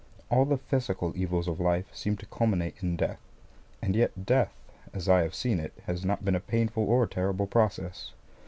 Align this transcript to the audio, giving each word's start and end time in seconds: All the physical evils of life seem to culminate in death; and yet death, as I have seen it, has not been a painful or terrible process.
All 0.31 0.45
the 0.45 0.57
physical 0.57 1.13
evils 1.15 1.47
of 1.47 1.59
life 1.59 1.93
seem 1.93 2.17
to 2.17 2.25
culminate 2.25 2.81
in 2.81 2.95
death; 2.95 3.19
and 3.83 3.95
yet 3.95 4.25
death, 4.25 4.51
as 4.95 5.07
I 5.07 5.21
have 5.21 5.35
seen 5.35 5.59
it, 5.59 5.73
has 5.85 6.03
not 6.03 6.25
been 6.25 6.33
a 6.33 6.39
painful 6.39 6.85
or 6.89 7.05
terrible 7.05 7.45
process. 7.45 8.11